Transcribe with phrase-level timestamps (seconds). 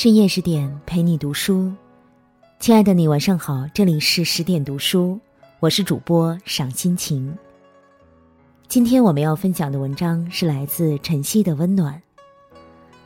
[0.00, 1.70] 深夜十点陪你读书，
[2.58, 5.20] 亲爱的你晚上好，这里是十点读书，
[5.58, 7.36] 我是主播赏心情。
[8.66, 12.00] 今天我们要分享的文章是来自晨曦的温暖。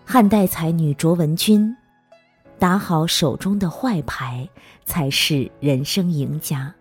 [0.05, 1.77] 汉代才女卓文君，
[2.61, 4.48] 打好手中的坏牌，
[4.84, 6.73] 才是人生赢家。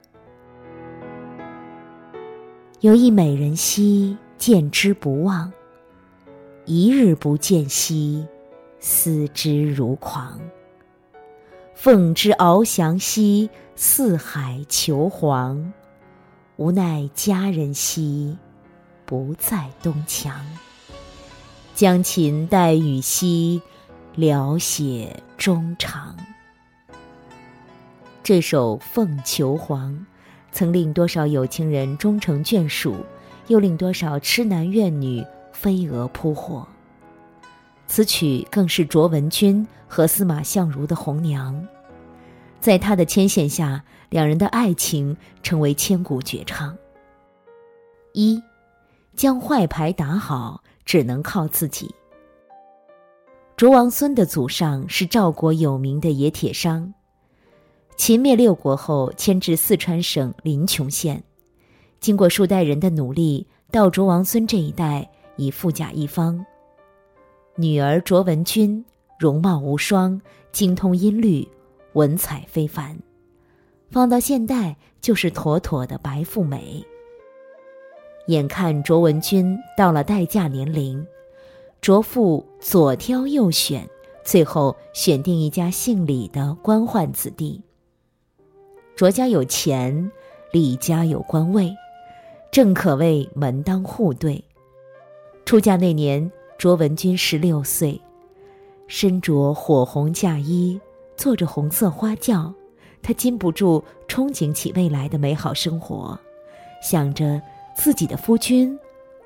[2.81, 5.51] 有一美人兮，见之不忘；
[6.65, 8.23] 一日不见兮。
[8.85, 10.37] 思之如狂。
[11.73, 15.71] 凤之翱翔兮，四海求凰。
[16.57, 18.37] 无奈佳人兮，
[19.05, 20.45] 不在东墙。
[21.73, 23.61] 将琴代雨兮，
[24.15, 26.17] 聊写衷肠。
[28.21, 29.93] 这首《凤求凰》，
[30.51, 32.97] 曾令多少有情人终成眷属，
[33.47, 36.67] 又令多少痴男怨女飞蛾扑火。
[37.95, 41.63] 此曲更是卓文君和司马相如的红娘，
[42.59, 46.75] 在他的牵线下，两人的爱情成为千古绝唱。
[48.13, 48.41] 一，
[49.15, 51.93] 将坏牌打好，只能靠自己。
[53.55, 56.91] 卓王孙的祖上是赵国有名的冶铁商，
[57.95, 61.23] 秦灭六国后迁至四川省临邛县，
[61.99, 66.43] 经过数代人的努力，到卓王孙这一代已富甲一方。
[67.55, 68.83] 女儿卓文君
[69.19, 70.19] 容貌无双，
[70.51, 71.47] 精通音律，
[71.93, 72.97] 文采非凡，
[73.91, 76.83] 放到现代就是妥妥的白富美。
[78.25, 81.05] 眼看卓文君到了待嫁年龄，
[81.79, 83.87] 卓父左挑右选，
[84.23, 87.61] 最后选定一家姓李的官宦子弟。
[88.95, 90.11] 卓家有钱，
[90.51, 91.71] 李家有官位，
[92.51, 94.43] 正可谓门当户对。
[95.45, 96.31] 出嫁那年。
[96.57, 97.99] 卓文君十六岁，
[98.87, 100.79] 身着火红嫁衣，
[101.17, 102.53] 坐着红色花轿，
[103.01, 106.17] 她禁不住憧憬起未来的美好生活，
[106.81, 107.41] 想着
[107.75, 108.77] 自己的夫君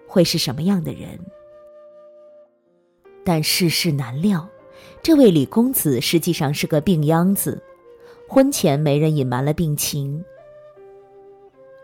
[0.08, 1.20] 会是什么样的人。
[3.24, 4.48] 但世事难料，
[5.04, 7.62] 这位李公子实际上是个病秧子，
[8.28, 10.24] 婚前没人隐瞒了病情。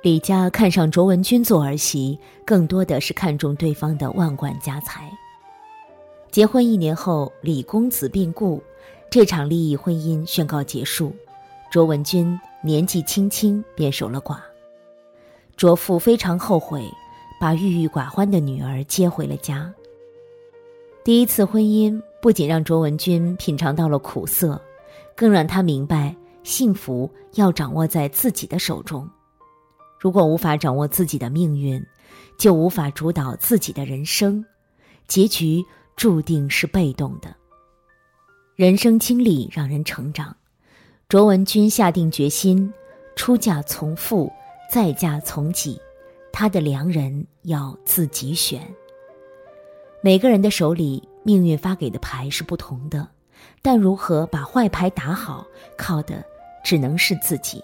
[0.02, 5.12] 李家看上卓文君做儿媳，更多的是看重对方的万贯家财。
[6.34, 8.60] 结婚一年后，李公子病故，
[9.08, 11.16] 这场利益婚姻宣告结束。
[11.70, 14.38] 卓文君年纪轻轻便守了寡，
[15.56, 16.90] 卓父非常后悔，
[17.40, 19.72] 把郁郁寡欢的女儿接回了家。
[21.04, 24.60] 第一次婚姻不仅让卓文君品尝到了苦涩，
[25.16, 29.08] 更让她明白幸福要掌握在自己的手中。
[30.00, 31.86] 如果无法掌握自己的命运，
[32.40, 34.44] 就无法主导自己的人生，
[35.08, 35.64] 结局。
[35.96, 37.36] 注定是被动的。
[38.56, 40.36] 人生经历让人成长，
[41.10, 42.72] 卓文君下定决心，
[43.16, 44.32] 出嫁从父，
[44.70, 45.80] 再嫁从己，
[46.32, 48.62] 她的良人要自己选。
[50.02, 53.08] 每个人的手里，命运发给的牌是不同的，
[53.62, 56.24] 但如何把坏牌打好，靠的
[56.64, 57.64] 只能是自己。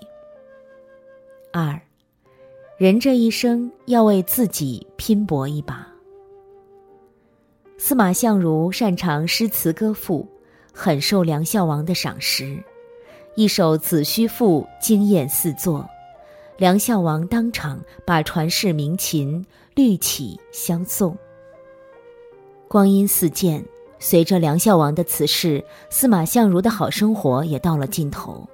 [1.52, 1.82] 二，
[2.78, 5.89] 人这一生要为自己拼搏一把。
[7.82, 10.28] 司马相如擅长诗词歌赋，
[10.74, 12.62] 很受梁孝王的赏识。
[13.36, 15.90] 一首《子虚赋》惊艳四座，
[16.58, 19.44] 梁孝王当场把传世名琴
[19.76, 21.18] 绿绮相送。
[22.68, 23.64] 光阴似箭，
[23.98, 28.46] 随着梁孝王的辞世，司马相如的好生活也到了尽头。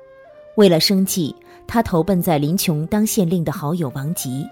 [0.56, 4.46] 为了生计，他投奔在临邛当县令的好友王吉。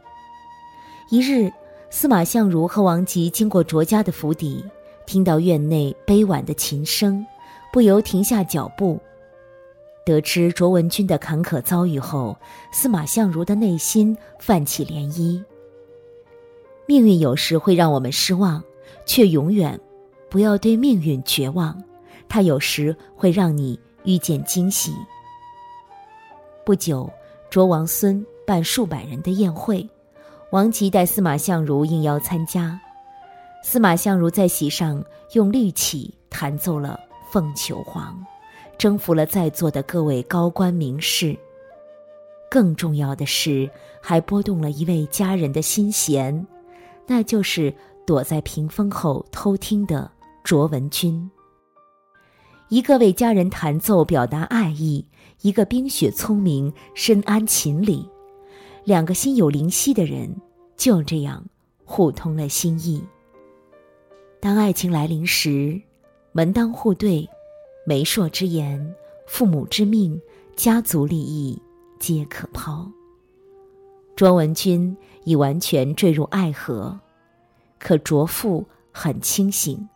[1.11, 1.53] 一日。
[1.95, 4.65] 司马相如和王吉经过卓家的府邸，
[5.05, 7.23] 听到院内悲婉的琴声，
[7.71, 8.99] 不由停下脚步。
[10.03, 12.35] 得知卓文君的坎坷遭遇后，
[12.71, 15.39] 司马相如的内心泛起涟漪。
[16.87, 18.61] 命运有时会让我们失望，
[19.05, 19.79] 却永远
[20.31, 21.79] 不要对命运绝望。
[22.27, 24.91] 它有时会让你遇见惊喜。
[26.65, 27.07] 不久，
[27.51, 29.87] 卓王孙办数百人的宴会。
[30.53, 32.79] 王吉带司马相如应邀参加，
[33.63, 36.99] 司马相如在席上用绿绮弹奏了
[37.33, 38.13] 《凤求凰》，
[38.77, 41.35] 征服了在座的各位高官名士。
[42.51, 43.67] 更重要的是，
[43.99, 46.45] 还拨动了一位佳人的心弦，
[47.07, 47.73] 那就是
[48.05, 50.11] 躲在屏风后偷听的
[50.43, 51.27] 卓文君。
[52.69, 55.03] 一个为佳人弹奏表达爱意，
[55.41, 58.07] 一个冰雪聪明深谙琴理。
[58.85, 60.29] 两个心有灵犀的人，
[60.75, 61.45] 就这样
[61.85, 63.01] 互通了心意。
[64.41, 65.81] 当爱情来临时，
[66.33, 67.27] 门当户对，
[67.85, 68.93] 媒妁之言、
[69.25, 70.21] 父母之命、
[70.57, 71.57] 家族利益，
[71.97, 72.85] 皆可抛。
[74.17, 76.99] 卓文君已完全坠入爱河，
[77.79, 79.87] 可卓父很清醒。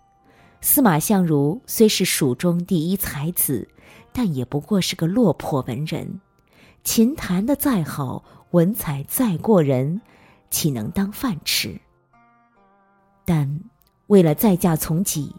[0.61, 3.67] 司马相如虽是蜀中第一才子，
[4.13, 6.21] 但也不过是个落魄文人。
[6.83, 9.99] 琴弹的再好，文采再过人，
[10.49, 11.79] 岂能当饭吃？
[13.25, 13.59] 但
[14.07, 15.35] 为了再嫁从己，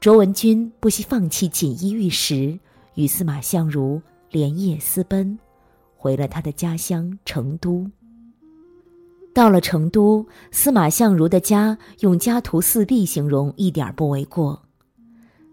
[0.00, 2.58] 卓文君不惜放弃锦衣玉食，
[2.94, 5.38] 与司马相如连夜私奔，
[5.96, 7.88] 回了他的家乡成都。
[9.32, 14.60] 到了成都，司马相如的家用家徒四壁形容一点不为过。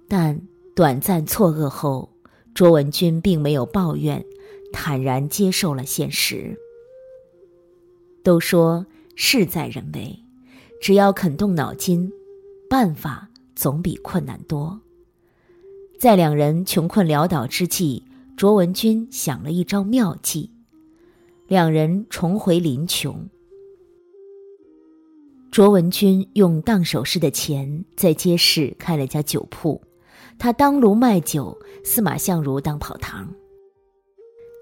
[0.08, 0.42] 但
[0.75, 2.10] 短暂错愕后，
[2.56, 4.25] 卓文君并没有抱怨，
[4.74, 6.58] 坦然接受了现实。
[8.25, 8.83] 都说
[9.16, 10.19] 事在人为，
[10.81, 12.12] 只要肯动脑筋，
[12.68, 14.81] 办法总比困难多。
[16.00, 18.04] 在两人穷困潦倒之际，
[18.36, 20.50] 卓文君想了一招妙计，
[21.48, 23.30] 两人重回林琼。
[25.51, 29.80] 卓文君用当首饰的钱在街市开了家酒铺，
[30.39, 33.31] 他当炉卖酒，司马相如当跑堂。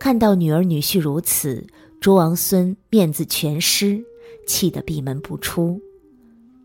[0.01, 1.65] 看到女儿女婿如此，
[2.03, 4.03] 卓王孙面子全失，
[4.45, 5.79] 气得闭门不出。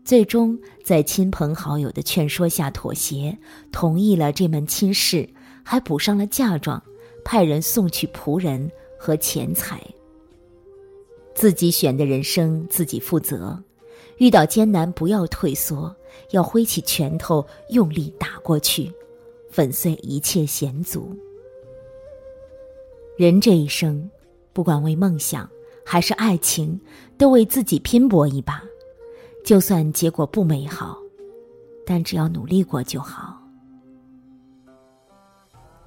[0.03, 3.37] 最终在亲朋好友的劝说下妥协，
[3.71, 5.29] 同意了这门亲事，
[5.63, 6.83] 还补上了嫁妆，
[7.23, 8.69] 派人送去仆人
[8.99, 9.81] 和钱财。
[11.33, 13.57] 自己选的人生，自己负责。
[14.17, 15.95] 遇到艰难，不要退缩，
[16.31, 18.91] 要挥起拳头，用力打过去，
[19.49, 21.17] 粉碎一切险阻。
[23.15, 24.09] 人这一生，
[24.59, 25.49] 不管为梦想
[25.85, 26.77] 还是爱情，
[27.17, 28.61] 都为自己拼搏一把。
[29.41, 30.97] 就算结果不美好，
[31.85, 33.41] 但只要努力过就好。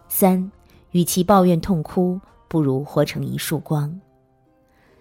[0.08, 0.50] 三，
[0.92, 4.00] 与其抱怨痛哭，不如活成一束光。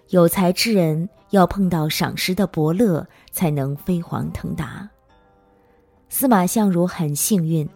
[0.10, 4.90] 有才之人要碰到赏识的伯乐，才能飞黄腾达。
[6.10, 7.70] 司马相如很幸运，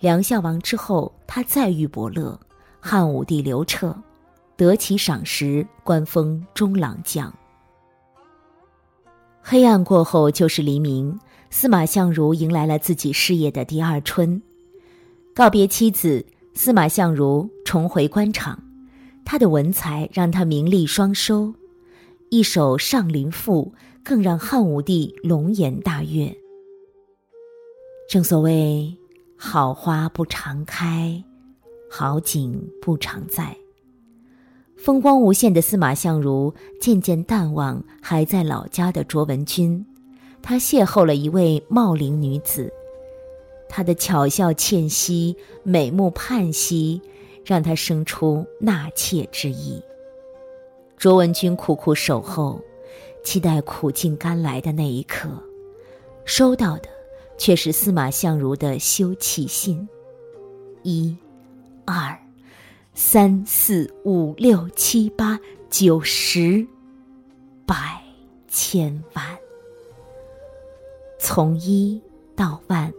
[0.00, 2.38] 梁孝王之后，他再遇伯乐，
[2.80, 3.96] 汉武帝刘彻，
[4.58, 7.32] 得其赏识，官封中郎将。
[9.40, 11.16] 黑暗过后就是黎明，
[11.48, 14.42] 司马相如迎来了自己事业的第二春。
[15.32, 18.60] 告别妻子，司马相如重回官场，
[19.24, 21.54] 他的文才让他名利双收。
[22.28, 23.72] 一首《上林赋》
[24.02, 26.36] 更让汉武帝龙颜大悦。
[28.10, 28.92] 正所谓
[29.38, 31.22] “好花不常开，
[31.88, 33.56] 好景不常在”。
[34.78, 39.84] 风光无限的司马相如渐渐淡忘还在老家的卓文君，
[40.40, 42.72] 他邂逅了一位茂龄女子，
[43.68, 47.02] 她的巧笑倩兮、美目盼兮，
[47.44, 49.82] 让他生出纳妾之意。
[50.96, 52.60] 卓文君苦苦守候，
[53.22, 55.28] 期待苦尽甘来的那一刻，
[56.24, 56.88] 收到的
[57.36, 59.86] 却是司马相如的休憩信。
[60.82, 61.14] 一、
[61.84, 62.16] 二、
[63.00, 65.38] 三、四、五、六、七、八、
[65.70, 66.66] 九、十、
[67.64, 68.02] 百、
[68.48, 69.24] 千万，
[71.16, 72.02] 从一
[72.34, 72.92] 到万，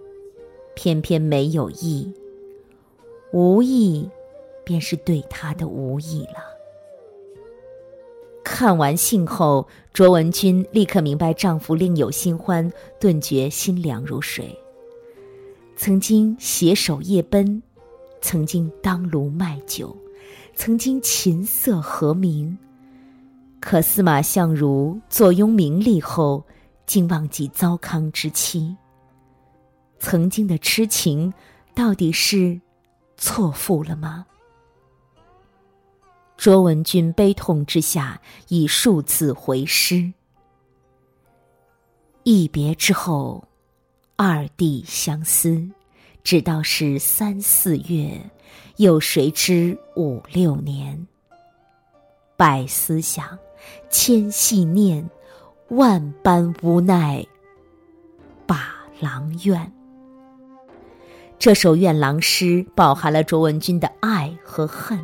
[0.74, 2.10] 偏偏没有意，
[3.34, 4.10] 无意，
[4.64, 6.58] 便是对他的无意了。
[8.42, 14.58] 看完信后，卓文君立刻明白丈夫另有新欢，顿觉心凉如水。
[15.76, 17.62] 曾经携手夜奔，
[18.22, 19.96] 曾经当炉卖酒，
[20.56, 22.58] 曾经琴瑟和鸣。
[23.60, 26.46] 可司马相如坐拥名利后，
[26.86, 28.76] 竟忘记糟糠之妻。
[30.00, 31.34] 曾经的痴情，
[31.74, 32.60] 到底是
[33.18, 34.26] 错付了吗？
[36.38, 40.14] 卓文君悲痛之下，已数次回师。
[42.24, 43.46] 一别之后，
[44.16, 45.70] 二地相思，
[46.24, 48.20] 直到是三四月，
[48.78, 51.08] 又谁知五六年？
[52.36, 53.38] 百思想，
[53.90, 55.10] 千系念，
[55.70, 57.26] 万般无奈，
[58.46, 59.72] 把郎怨。
[61.38, 65.00] 这首怨郎诗饱含了卓文君的爱和恨。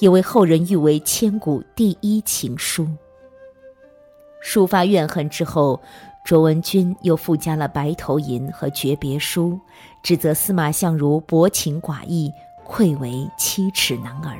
[0.00, 2.88] 也为后人誉为千古第一情书。
[4.42, 5.80] 抒发怨恨之后，
[6.28, 9.58] 卓文君又附加了《白头吟》和诀别书，
[10.02, 12.30] 指责司马相如薄情寡义，
[12.66, 14.36] 愧为七尺男儿。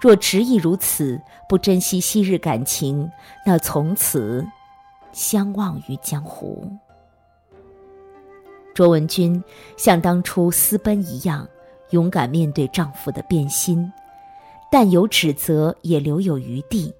[0.00, 3.08] 若执意如此，不珍惜昔日感情，
[3.46, 4.44] 那从此
[5.12, 6.68] 相忘于江湖。
[8.74, 9.40] 卓文君
[9.76, 11.46] 像当初私奔一样，
[11.90, 13.92] 勇敢面对丈夫的变心，
[14.72, 16.92] 但有指责也留有余地。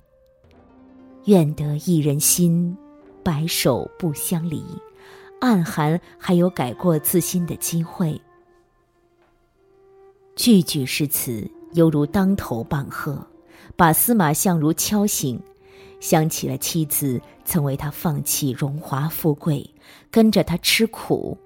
[1.25, 2.77] 愿得一人心，
[3.25, 4.65] 白首不相离。
[5.41, 8.21] 暗含还有改过自新的机会。
[10.37, 13.27] 句句诗词犹如当头棒喝，
[13.75, 15.43] 把司马相如敲醒，
[15.99, 19.69] 想起了妻子曾为他放弃荣华富贵，
[20.13, 21.37] 跟着他吃苦，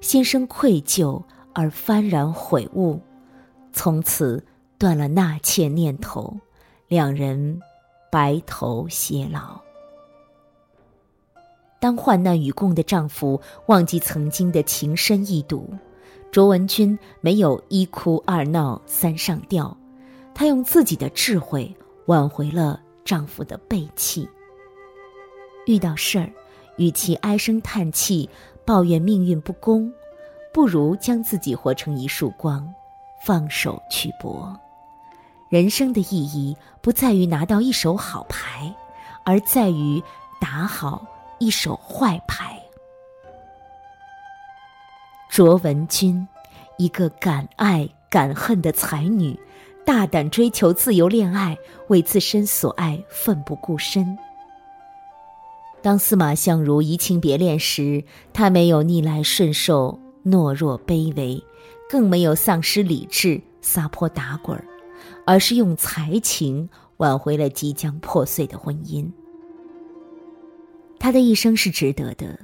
[0.00, 1.22] 心生愧疚
[1.52, 2.98] 而幡然悔悟，
[3.72, 4.42] 从此
[4.78, 6.34] 断了纳妾念头，
[6.88, 7.60] 两人
[8.10, 9.60] 白头偕老。
[11.82, 15.68] 当患难与共的丈夫忘记曾经的情深意笃，
[16.30, 19.76] 卓文君没有一哭二闹三上吊，
[20.32, 21.74] 她用自己的智慧
[22.06, 24.28] 挽回了丈夫的背弃。
[25.66, 26.30] 遇到事儿，
[26.76, 28.30] 与其唉声叹气
[28.64, 29.92] 抱怨命运不公，
[30.54, 32.72] 不如将自己活成一束光，
[33.24, 34.56] 放手去搏。
[35.48, 38.72] 人生的意义不在于拿到一手好牌，
[39.24, 40.00] 而在于
[40.40, 41.04] 打好。
[41.42, 42.56] 一手坏牌。
[45.28, 46.28] 卓文君，
[46.78, 49.36] 一个敢爱敢恨的才女，
[49.84, 51.58] 大胆追求自由恋爱，
[51.88, 54.16] 为自身所爱奋不顾身。
[55.82, 61.42] 当司马相如移情别恋时，她没有逆来顺受、懦弱卑微，
[61.90, 64.64] 更没有丧失理智、撒泼打滚，
[65.26, 69.10] 而是用才情挽回了即将破碎的婚姻。
[71.02, 72.38] 他的一生是值得的，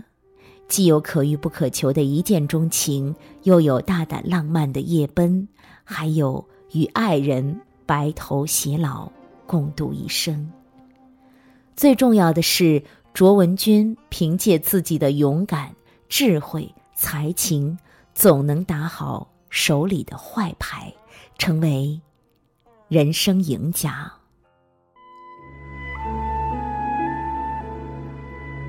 [0.67, 5.47] 既有可遇不可求的一见钟情，又有大胆浪漫的夜奔，
[5.85, 9.09] 还有与爱人白头偕老，
[9.47, 10.50] 共度一生。
[11.77, 12.83] 最重要的是，
[13.15, 15.73] 卓文君凭借自己的勇敢、
[16.09, 17.79] 智慧、才情，
[18.12, 20.93] 总能打好手里的坏牌，
[21.38, 22.00] 成为
[22.88, 24.12] 人生赢家。